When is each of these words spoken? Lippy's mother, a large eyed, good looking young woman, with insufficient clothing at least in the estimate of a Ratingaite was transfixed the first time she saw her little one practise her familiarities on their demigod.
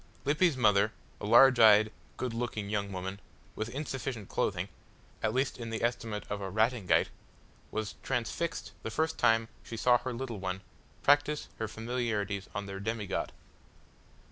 Lippy's 0.25 0.57
mother, 0.57 0.93
a 1.19 1.27
large 1.27 1.59
eyed, 1.59 1.91
good 2.17 2.33
looking 2.33 2.71
young 2.71 2.91
woman, 2.91 3.19
with 3.55 3.69
insufficient 3.69 4.29
clothing 4.29 4.67
at 5.21 5.31
least 5.31 5.59
in 5.59 5.69
the 5.69 5.83
estimate 5.83 6.25
of 6.27 6.41
a 6.41 6.49
Ratingaite 6.49 7.11
was 7.69 7.93
transfixed 8.01 8.71
the 8.81 8.89
first 8.89 9.19
time 9.19 9.47
she 9.61 9.77
saw 9.77 9.99
her 9.99 10.11
little 10.11 10.39
one 10.39 10.61
practise 11.03 11.49
her 11.59 11.67
familiarities 11.67 12.49
on 12.55 12.65
their 12.65 12.79
demigod. 12.79 13.31